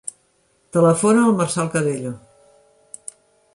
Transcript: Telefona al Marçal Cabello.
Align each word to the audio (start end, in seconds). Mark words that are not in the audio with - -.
Telefona 0.77 1.27
al 1.27 1.37
Marçal 1.43 1.71
Cabello. 1.77 2.17